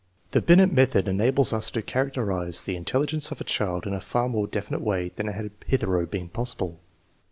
The 0.31 0.41
Binet 0.41 0.73
method 0.73 1.07
enables 1.07 1.53
us 1.53 1.69
to 1.69 1.83
characterize 1.83 2.63
the 2.63 2.75
in 2.75 2.85
telligence 2.85 3.31
of 3.31 3.39
a 3.39 3.43
child 3.43 3.85
in 3.85 3.93
a 3.93 4.01
far 4.01 4.27
more 4.29 4.47
definite 4.47 4.81
way 4.81 5.11
than 5.15 5.27
had 5.27 5.51
hitherto 5.67 6.07
been 6.07 6.27
possible. 6.29 6.79